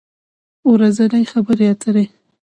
ورځنۍ 0.71 1.23
خبری 1.31 1.65
اتری 1.73 2.05